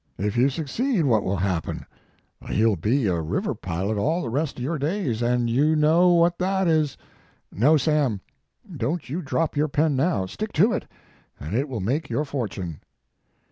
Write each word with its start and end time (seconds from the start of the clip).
If 0.17 0.35
you 0.35 0.49
succeed, 0.49 1.03
what 1.05 1.21
will 1.23 1.37
happen? 1.37 1.85
You 2.49 2.71
ll 2.71 2.75
be 2.75 3.05
a 3.05 3.21
river 3.21 3.53
pilot 3.53 3.99
all 3.99 4.23
the 4.23 4.31
rest 4.31 4.57
of 4.57 4.63
your 4.63 4.79
days; 4.79 5.21
and 5.21 5.47
you 5.47 5.75
know 5.75 6.07
what 6.09 6.39
that 6.39 6.67
is. 6.67 6.97
No, 7.51 7.77
Sam, 7.77 8.19
don 8.75 8.97
t 8.97 9.13
you 9.13 9.21
drop 9.21 9.55
your 9.55 9.67
pen 9.67 9.95
now, 9.95 10.25
stick 10.25 10.53
to 10.53 10.73
it, 10.73 10.87
and 11.39 11.53
it 11.53 11.69
will 11.69 11.81
make 11.81 12.09
your 12.09 12.25
fortune." 12.25 12.81